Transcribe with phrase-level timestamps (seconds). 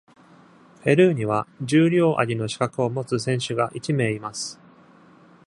[0.83, 4.59] ペルーには、重量挙げの資格を持つ選手が一名います。